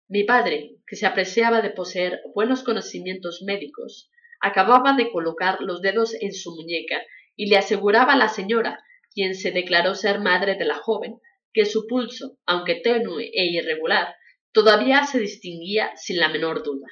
Mi 0.08 0.24
padre, 0.24 0.76
que 0.86 0.96
se 0.96 1.06
apreciaba 1.06 1.60
de 1.60 1.70
poseer 1.70 2.20
buenos 2.34 2.62
conocimientos 2.62 3.42
médicos, 3.42 4.10
acababa 4.40 4.94
de 4.94 5.10
colocar 5.10 5.60
los 5.60 5.80
dedos 5.80 6.14
en 6.20 6.32
su 6.32 6.54
muñeca 6.54 7.02
y 7.36 7.46
le 7.46 7.56
aseguraba 7.56 8.12
a 8.14 8.16
la 8.16 8.28
señora, 8.28 8.84
quien 9.12 9.34
se 9.34 9.50
declaró 9.50 9.94
ser 9.94 10.20
madre 10.20 10.56
de 10.56 10.64
la 10.64 10.76
joven, 10.76 11.20
que 11.52 11.66
su 11.66 11.86
pulso, 11.86 12.38
aunque 12.46 12.76
tenue 12.76 13.30
e 13.32 13.46
irregular, 13.46 14.14
todavía 14.52 15.04
se 15.04 15.18
distinguía 15.20 15.92
sin 15.96 16.18
la 16.18 16.28
menor 16.28 16.62
duda. 16.62 16.86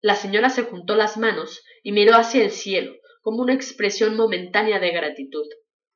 La 0.00 0.14
señora 0.14 0.48
se 0.50 0.62
juntó 0.62 0.94
las 0.94 1.16
manos 1.16 1.62
y 1.82 1.92
miró 1.92 2.14
hacia 2.14 2.42
el 2.42 2.50
cielo 2.50 2.94
como 3.28 3.42
una 3.42 3.52
expresión 3.52 4.16
momentánea 4.16 4.80
de 4.80 4.90
gratitud, 4.90 5.44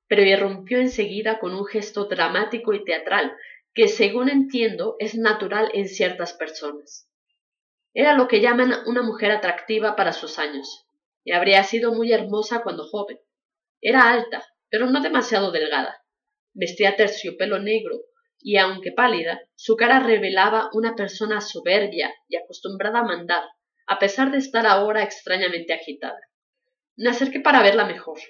pero 0.07 0.21
irrumpió 0.21 0.77
enseguida 0.77 1.39
con 1.39 1.55
un 1.55 1.65
gesto 1.65 2.05
dramático 2.05 2.75
y 2.75 2.85
teatral 2.85 3.35
que 3.73 3.89
según 3.89 4.29
entiendo 4.29 4.97
es 4.99 5.15
natural 5.15 5.71
en 5.73 5.89
ciertas 5.89 6.35
personas. 6.35 7.09
Era 7.95 8.13
lo 8.13 8.29
que 8.29 8.43
llaman 8.43 8.75
una 8.85 9.01
mujer 9.01 9.31
atractiva 9.31 9.97
para 9.97 10.13
sus 10.13 10.39
años, 10.39 10.85
y 11.25 11.33
habría 11.33 11.65
sido 11.65 11.95
muy 11.95 12.13
hermosa 12.13 12.63
cuando 12.63 12.87
joven. 12.87 13.19
Era 13.81 14.11
alta, 14.11 14.45
pero 14.69 14.91
no 14.91 15.01
demasiado 15.01 15.53
delgada. 15.53 16.05
Vestía 16.53 16.97
terciopelo 16.97 17.61
negro, 17.61 17.99
y 18.41 18.59
aunque 18.59 18.93
pálida, 18.93 19.41
su 19.55 19.75
cara 19.77 20.01
revelaba 20.01 20.69
una 20.75 20.95
persona 20.97 21.41
soberbia 21.41 22.15
y 22.29 22.37
acostumbrada 22.37 22.99
a 22.99 23.05
mandar, 23.05 23.45
a 23.87 23.99
pesar 23.99 24.31
de 24.31 24.37
estar 24.37 24.67
ahora 24.67 25.03
extrañamente 25.03 25.73
agitada. 25.73 26.21
Me 27.03 27.11
acerqué 27.11 27.41
para 27.41 27.65
verla 27.65 27.85
mejor. 27.85 28.21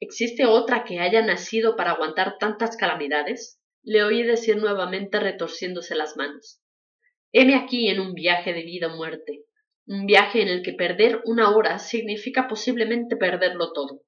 ¿Existe 0.00 0.44
otra 0.44 0.82
que 0.82 0.98
haya 0.98 1.24
nacido 1.24 1.76
para 1.76 1.92
aguantar 1.92 2.36
tantas 2.40 2.76
calamidades? 2.76 3.60
le 3.84 4.02
oí 4.02 4.24
decir 4.24 4.56
nuevamente 4.56 5.20
retorciéndose 5.20 5.94
las 5.94 6.16
manos. 6.16 6.60
Heme 7.30 7.54
aquí 7.54 7.88
en 7.88 8.00
un 8.00 8.14
viaje 8.14 8.52
de 8.52 8.64
vida 8.64 8.88
o 8.88 8.96
muerte, 8.96 9.44
un 9.86 10.04
viaje 10.04 10.42
en 10.42 10.48
el 10.48 10.62
que 10.64 10.72
perder 10.72 11.20
una 11.26 11.54
hora 11.54 11.78
significa 11.78 12.48
posiblemente 12.48 13.16
perderlo 13.16 13.72
todo. 13.72 14.00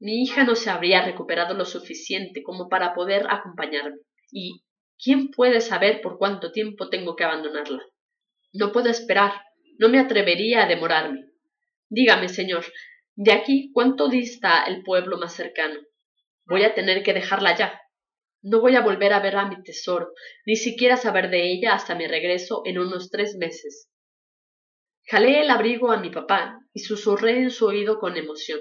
Mi 0.00 0.22
hija 0.22 0.44
no 0.44 0.54
se 0.54 0.70
habría 0.70 1.04
recuperado 1.04 1.52
lo 1.54 1.66
suficiente 1.66 2.42
como 2.42 2.70
para 2.70 2.94
poder 2.94 3.26
acompañarme, 3.28 3.98
y 4.30 4.62
¿quién 4.98 5.30
puede 5.30 5.60
saber 5.60 6.00
por 6.00 6.16
cuánto 6.16 6.52
tiempo 6.52 6.88
tengo 6.88 7.16
que 7.16 7.24
abandonarla? 7.24 7.84
No 8.54 8.72
puedo 8.72 8.88
esperar, 8.88 9.34
no 9.78 9.90
me 9.90 9.98
atrevería 9.98 10.64
a 10.64 10.68
demorarme. 10.68 11.26
Dígame, 11.90 12.30
señor, 12.30 12.64
de 13.14 13.32
aquí 13.32 13.70
cuánto 13.72 14.08
dista 14.08 14.64
el 14.64 14.82
pueblo 14.82 15.18
más 15.18 15.34
cercano. 15.34 15.80
Voy 16.46 16.64
a 16.64 16.74
tener 16.74 17.02
que 17.02 17.12
dejarla 17.12 17.56
ya. 17.56 17.80
No 18.42 18.60
voy 18.60 18.74
a 18.74 18.80
volver 18.80 19.12
a 19.12 19.20
ver 19.20 19.36
a 19.36 19.46
mi 19.46 19.62
tesoro, 19.62 20.12
ni 20.46 20.56
siquiera 20.56 20.96
saber 20.96 21.30
de 21.30 21.52
ella 21.52 21.74
hasta 21.74 21.94
mi 21.94 22.06
regreso 22.06 22.62
en 22.64 22.78
unos 22.78 23.10
tres 23.10 23.36
meses. 23.36 23.88
Jalé 25.04 25.42
el 25.42 25.50
abrigo 25.50 25.92
a 25.92 25.98
mi 25.98 26.10
papá 26.10 26.58
y 26.72 26.80
susurré 26.80 27.38
en 27.40 27.50
su 27.50 27.66
oído 27.66 27.98
con 27.98 28.16
emoción. 28.16 28.60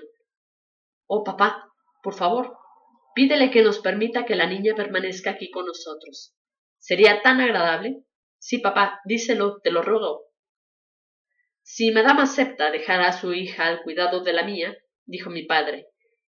Oh, 1.08 1.24
papá, 1.24 1.72
por 2.04 2.14
favor, 2.14 2.58
pídele 3.16 3.52
que 3.52 3.64
nos 3.64 3.80
permita 3.80 4.26
que 4.26 4.36
la 4.36 4.48
niña 4.48 4.76
permanezca 4.76 5.32
aquí 5.32 5.50
con 5.50 5.66
nosotros. 5.66 6.36
¿Sería 6.78 7.22
tan 7.22 7.42
agradable? 7.42 8.04
Sí, 8.38 8.58
papá, 8.58 9.02
díselo, 9.06 9.60
te 9.62 9.72
lo 9.72 9.82
ruego. 9.82 10.31
Si 11.64 11.92
madame 11.92 12.24
acepta 12.24 12.72
dejar 12.72 13.02
a 13.02 13.14
su 13.14 13.34
hija 13.34 13.68
al 13.68 13.82
cuidado 13.84 14.22
de 14.22 14.34
la 14.34 14.44
mía, 14.44 14.76
dijo 15.06 15.30
mi 15.30 15.44
padre, 15.44 15.88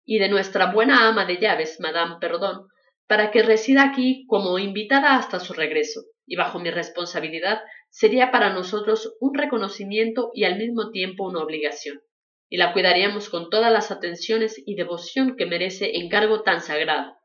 y 0.05 0.19
de 0.19 0.29
nuestra 0.29 0.73
buena 0.73 1.07
ama 1.07 1.27
de 1.27 1.37
llaves, 1.37 1.79
madame 1.81 2.17
Perdón, 2.21 2.67
para 3.07 3.31
que 3.31 3.43
resida 3.43 3.85
aquí 3.85 4.25
como 4.27 4.59
invitada 4.59 5.17
hasta 5.17 5.39
su 5.39 5.53
regreso, 5.53 6.03
y 6.27 6.37
bajo 6.37 6.59
mi 6.59 6.71
responsabilidad, 6.71 7.61
sería 7.91 8.31
para 8.31 8.51
nosotros 8.51 9.17
un 9.21 9.35
reconocimiento 9.35 10.31
y 10.35 10.45
al 10.45 10.57
mismo 10.57 10.91
tiempo 10.91 11.27
una 11.27 11.43
obligación, 11.43 12.01
y 12.49 12.57
la 12.57 12.73
cuidaríamos 12.73 13.29
con 13.29 13.51
todas 13.51 13.73
las 13.73 13.91
atenciones 13.91 14.63
y 14.65 14.77
devoción 14.77 15.37
que 15.37 15.47
merece 15.47 15.97
encargo 15.99 16.43
tan 16.43 16.61
sagrado. 16.61 17.17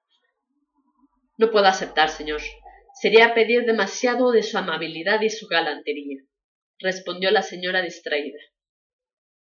No 1.38 1.52
puedo 1.52 1.68
aceptar, 1.68 2.10
señor. 2.10 2.42
Sería 3.02 3.34
pedir 3.34 3.66
demasiado 3.66 4.32
de 4.32 4.44
su 4.44 4.58
amabilidad 4.58 5.22
y 5.22 5.30
su 5.30 5.48
galantería, 5.48 6.20
respondió 6.84 7.32
la 7.32 7.42
señora 7.42 7.82
distraída. 7.82 8.38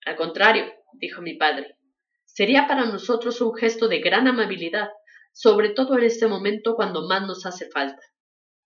Al 0.05 0.15
contrario, 0.15 0.73
dijo 0.93 1.23
mi 1.23 1.35
padre, 1.35 1.77
sería 2.25 2.69
para 2.69 2.85
nosotros 2.85 3.41
un 3.41 3.55
gesto 3.55 3.89
de 3.89 3.99
gran 4.01 4.29
amabilidad, 4.29 4.91
sobre 5.33 5.71
todo 5.71 5.99
en 5.99 6.05
este 6.05 6.27
momento 6.29 6.75
cuando 6.77 7.09
más 7.09 7.23
nos 7.27 7.47
hace 7.47 7.69
falta. 7.71 8.03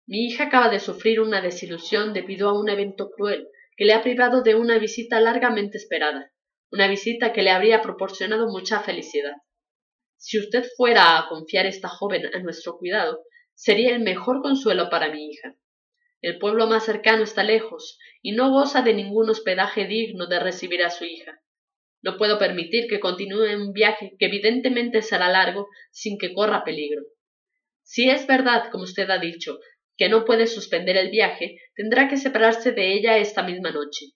Mi 0.07 0.26
hija 0.26 0.45
acaba 0.45 0.69
de 0.69 0.81
sufrir 0.81 1.21
una 1.21 1.40
desilusión 1.40 2.12
debido 2.12 2.49
a 2.49 2.59
un 2.59 2.69
evento 2.69 3.11
cruel 3.11 3.49
que 3.76 3.85
le 3.85 3.95
ha 3.95 4.02
privado 4.02 4.42
de 4.42 4.54
una 4.54 4.78
visita 4.78 5.21
largamente 5.21 5.78
esperada, 5.78 6.33
una 6.71 6.88
visita 6.88 7.33
que 7.33 7.42
le 7.42 7.50
habría 7.50 7.83
proporcionado 7.83 8.49
mucha 8.49 8.81
felicidad. 8.81 9.35
Si 10.16 10.38
usted 10.38 10.64
fuera 10.76 11.19
a 11.19 11.28
confiar 11.28 11.66
esta 11.66 11.88
joven 11.88 12.26
a 12.35 12.38
nuestro 12.40 12.78
cuidado, 12.78 13.25
sería 13.54 13.95
el 13.95 14.02
mejor 14.02 14.40
consuelo 14.40 14.88
para 14.88 15.11
mi 15.11 15.31
hija. 15.31 15.57
El 16.23 16.38
pueblo 16.38 16.69
más 16.69 16.85
cercano 16.85 17.25
está 17.25 17.43
lejos 17.43 17.99
y 18.23 18.31
no 18.31 18.52
goza 18.52 18.83
de 18.83 18.95
ningún 18.95 19.29
hospedaje 19.29 19.87
digno 19.87 20.29
de 20.29 20.38
recibir 20.38 20.85
a 20.85 20.91
su 20.91 21.05
hija. 21.05 21.43
No 22.00 22.17
puedo 22.17 22.38
permitir 22.38 22.87
que 22.88 23.00
continúe 23.00 23.57
un 23.57 23.73
viaje 23.73 24.14
que 24.21 24.26
evidentemente 24.26 25.02
será 25.02 25.29
largo 25.29 25.69
sin 25.91 26.19
que 26.19 26.33
corra 26.33 26.62
peligro. 26.62 27.02
Si 27.83 28.09
es 28.09 28.29
verdad, 28.29 28.71
como 28.71 28.85
usted 28.85 29.11
ha 29.11 29.19
dicho, 29.19 29.59
que 29.97 30.09
no 30.09 30.25
puede 30.25 30.47
suspender 30.47 30.97
el 30.97 31.11
viaje, 31.11 31.59
tendrá 31.75 32.09
que 32.09 32.17
separarse 32.17 32.71
de 32.71 32.93
ella 32.95 33.19
esta 33.19 33.43
misma 33.43 33.73
noche. 33.73 34.07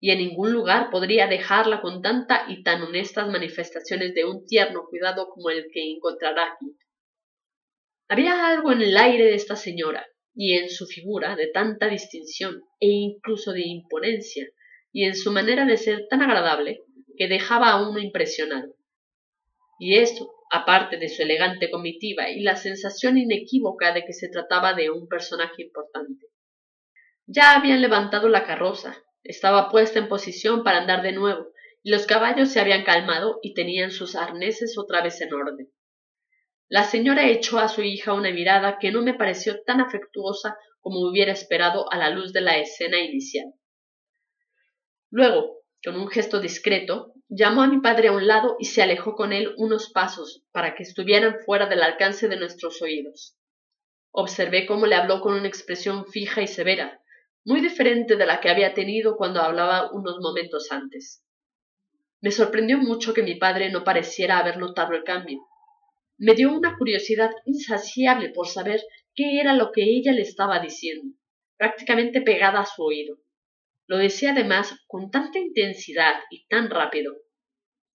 Y 0.00 0.10
en 0.10 0.18
ningún 0.18 0.52
lugar 0.52 0.90
podría 0.90 1.28
dejarla 1.28 1.80
con 1.80 2.02
tanta 2.02 2.46
y 2.48 2.64
tan 2.64 2.82
honestas 2.82 3.28
manifestaciones 3.28 4.14
de 4.14 4.24
un 4.24 4.44
tierno 4.46 4.84
cuidado 4.88 5.28
como 5.28 5.50
el 5.50 5.66
que 5.72 5.92
encontrará 5.92 6.52
aquí. 6.52 6.76
Había 8.08 8.48
algo 8.48 8.72
en 8.72 8.82
el 8.82 8.96
aire 8.96 9.24
de 9.24 9.34
esta 9.34 9.56
señora, 9.56 10.06
y 10.36 10.52
en 10.52 10.68
su 10.68 10.86
figura 10.86 11.34
de 11.34 11.48
tanta 11.48 11.88
distinción 11.88 12.62
e 12.78 12.88
incluso 12.88 13.52
de 13.52 13.66
imponencia, 13.66 14.46
y 14.92 15.04
en 15.04 15.16
su 15.16 15.32
manera 15.32 15.64
de 15.64 15.78
ser 15.78 16.06
tan 16.08 16.22
agradable, 16.22 16.82
que 17.16 17.26
dejaba 17.26 17.70
a 17.70 17.88
uno 17.88 17.98
impresionado. 17.98 18.76
Y 19.78 19.96
esto, 19.96 20.30
aparte 20.50 20.98
de 20.98 21.08
su 21.08 21.22
elegante 21.22 21.70
comitiva 21.70 22.30
y 22.30 22.42
la 22.42 22.56
sensación 22.56 23.16
inequívoca 23.16 23.92
de 23.92 24.04
que 24.04 24.12
se 24.12 24.28
trataba 24.28 24.74
de 24.74 24.90
un 24.90 25.08
personaje 25.08 25.62
importante. 25.62 26.26
Ya 27.26 27.56
habían 27.56 27.80
levantado 27.80 28.28
la 28.28 28.44
carroza, 28.44 29.02
estaba 29.24 29.70
puesta 29.70 29.98
en 29.98 30.08
posición 30.08 30.62
para 30.62 30.78
andar 30.78 31.02
de 31.02 31.12
nuevo, 31.12 31.48
y 31.82 31.90
los 31.90 32.06
caballos 32.06 32.50
se 32.50 32.60
habían 32.60 32.84
calmado 32.84 33.38
y 33.42 33.54
tenían 33.54 33.90
sus 33.90 34.16
arneses 34.16 34.76
otra 34.76 35.02
vez 35.02 35.20
en 35.22 35.32
orden. 35.32 35.72
La 36.68 36.82
señora 36.82 37.28
echó 37.28 37.60
a 37.60 37.68
su 37.68 37.82
hija 37.82 38.12
una 38.12 38.32
mirada 38.32 38.78
que 38.80 38.90
no 38.90 39.00
me 39.00 39.14
pareció 39.14 39.62
tan 39.62 39.80
afectuosa 39.80 40.58
como 40.80 41.08
hubiera 41.08 41.30
esperado 41.30 41.90
a 41.92 41.96
la 41.96 42.10
luz 42.10 42.32
de 42.32 42.40
la 42.40 42.58
escena 42.58 42.98
inicial. 42.98 43.52
Luego, 45.10 45.60
con 45.84 45.94
un 45.94 46.08
gesto 46.08 46.40
discreto, 46.40 47.12
llamó 47.28 47.62
a 47.62 47.68
mi 47.68 47.80
padre 47.80 48.08
a 48.08 48.12
un 48.12 48.26
lado 48.26 48.56
y 48.58 48.64
se 48.64 48.82
alejó 48.82 49.14
con 49.14 49.32
él 49.32 49.54
unos 49.58 49.90
pasos 49.92 50.42
para 50.50 50.74
que 50.74 50.82
estuvieran 50.82 51.36
fuera 51.44 51.66
del 51.66 51.84
alcance 51.84 52.26
de 52.26 52.36
nuestros 52.36 52.82
oídos. 52.82 53.36
Observé 54.10 54.66
cómo 54.66 54.86
le 54.86 54.96
habló 54.96 55.20
con 55.20 55.34
una 55.34 55.46
expresión 55.46 56.04
fija 56.06 56.42
y 56.42 56.48
severa, 56.48 57.00
muy 57.44 57.60
diferente 57.60 58.16
de 58.16 58.26
la 58.26 58.40
que 58.40 58.50
había 58.50 58.74
tenido 58.74 59.16
cuando 59.16 59.40
hablaba 59.40 59.92
unos 59.92 60.18
momentos 60.18 60.72
antes. 60.72 61.24
Me 62.20 62.32
sorprendió 62.32 62.78
mucho 62.78 63.14
que 63.14 63.22
mi 63.22 63.36
padre 63.36 63.70
no 63.70 63.84
pareciera 63.84 64.38
haber 64.38 64.56
notado 64.58 64.94
el 64.94 65.04
cambio 65.04 65.46
me 66.18 66.34
dio 66.34 66.52
una 66.52 66.76
curiosidad 66.78 67.30
insaciable 67.44 68.30
por 68.30 68.48
saber 68.48 68.80
qué 69.14 69.40
era 69.40 69.54
lo 69.54 69.72
que 69.72 69.82
ella 69.82 70.12
le 70.12 70.22
estaba 70.22 70.60
diciendo, 70.60 71.14
prácticamente 71.56 72.22
pegada 72.22 72.60
a 72.60 72.66
su 72.66 72.82
oído. 72.82 73.18
Lo 73.86 73.98
decía 73.98 74.32
además 74.32 74.78
con 74.86 75.10
tanta 75.10 75.38
intensidad 75.38 76.14
y 76.30 76.46
tan 76.46 76.70
rápido. 76.70 77.14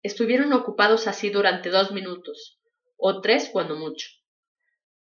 Estuvieron 0.03 0.53
ocupados 0.53 1.07
así 1.07 1.29
durante 1.29 1.69
dos 1.69 1.91
minutos, 1.91 2.59
o 2.97 3.21
tres 3.21 3.49
cuando 3.51 3.75
mucho. 3.75 4.07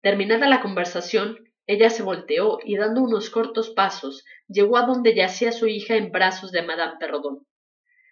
Terminada 0.01 0.47
la 0.47 0.62
conversación, 0.62 1.38
ella 1.67 1.89
se 1.89 2.03
volteó 2.03 2.60
y 2.63 2.77
dando 2.77 3.01
unos 3.01 3.29
cortos 3.29 3.69
pasos 3.69 4.25
llegó 4.47 4.77
a 4.77 4.86
donde 4.86 5.13
yacía 5.13 5.51
su 5.51 5.67
hija 5.67 5.95
en 5.95 6.12
brazos 6.12 6.51
de 6.51 6.63
Madame 6.63 6.95
Perrodon 6.99 7.45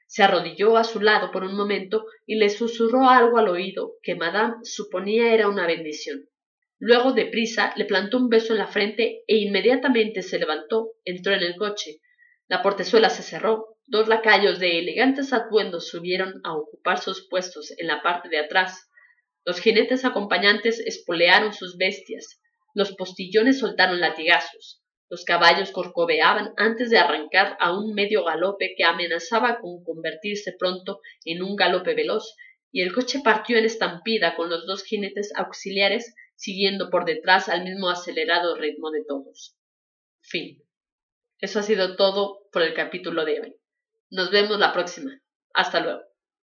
se 0.07 0.23
arrodilló 0.23 0.77
a 0.77 0.83
su 0.83 1.01
lado 1.01 1.31
por 1.31 1.43
un 1.43 1.55
momento 1.55 2.05
y 2.25 2.35
le 2.35 2.49
susurró 2.49 3.09
algo 3.09 3.37
al 3.37 3.49
oído 3.49 3.93
que 4.01 4.15
madame 4.15 4.55
suponía 4.63 5.33
era 5.33 5.49
una 5.49 5.67
bendición. 5.67 6.27
Luego, 6.79 7.11
de 7.11 7.25
prisa, 7.25 7.73
le 7.75 7.85
plantó 7.85 8.17
un 8.17 8.29
beso 8.29 8.53
en 8.53 8.59
la 8.59 8.67
frente 8.67 9.23
e 9.27 9.37
inmediatamente 9.37 10.21
se 10.21 10.39
levantó, 10.39 10.91
entró 11.03 11.33
en 11.33 11.41
el 11.41 11.55
coche. 11.55 11.99
La 12.47 12.61
portezuela 12.61 13.09
se 13.09 13.23
cerró, 13.23 13.77
dos 13.85 14.07
lacayos 14.07 14.59
de 14.59 14.79
elegantes 14.79 15.33
atuendos 15.33 15.89
subieron 15.89 16.39
a 16.43 16.55
ocupar 16.55 16.99
sus 16.99 17.27
puestos 17.27 17.73
en 17.77 17.87
la 17.87 18.01
parte 18.01 18.29
de 18.29 18.39
atrás. 18.39 18.89
Los 19.43 19.59
jinetes 19.59 20.05
acompañantes 20.05 20.79
espolearon 20.79 21.53
sus 21.53 21.77
bestias, 21.77 22.39
los 22.73 22.95
postillones 22.95 23.59
soltaron 23.59 23.99
latigazos, 23.99 24.83
los 25.09 25.23
caballos 25.23 25.71
corcoveaban 25.71 26.53
antes 26.57 26.89
de 26.89 26.97
arrancar 26.97 27.57
a 27.59 27.77
un 27.77 27.93
medio 27.93 28.23
galope 28.23 28.73
que 28.75 28.83
amenazaba 28.83 29.59
con 29.59 29.83
convertirse 29.83 30.53
pronto 30.57 31.01
en 31.23 31.41
un 31.41 31.55
galope 31.55 31.93
veloz, 31.93 32.35
y 32.71 32.81
el 32.81 32.93
coche 32.93 33.21
partió 33.23 33.57
en 33.57 33.65
estampida 33.65 34.35
con 34.35 34.49
los 34.49 34.65
dos 34.65 34.83
jinetes 34.83 35.31
auxiliares 35.35 36.13
siguiendo 36.35 36.89
por 36.89 37.05
detrás 37.05 37.49
al 37.49 37.63
mismo 37.63 37.89
acelerado 37.89 38.55
ritmo 38.55 38.91
de 38.91 39.03
todos. 39.05 39.57
Fin. 40.21 40.63
Eso 41.39 41.59
ha 41.59 41.63
sido 41.63 41.95
todo 41.95 42.47
por 42.51 42.61
el 42.61 42.73
capítulo 42.73 43.25
de 43.25 43.39
hoy. 43.41 43.55
Nos 44.09 44.31
vemos 44.31 44.59
la 44.59 44.73
próxima. 44.73 45.21
Hasta 45.53 45.79
luego. 45.79 46.06